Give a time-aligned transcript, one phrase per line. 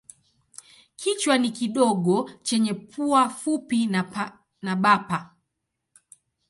[0.99, 3.87] Kichwa ni kidogo chenye pua fupi
[4.61, 5.35] na bapa.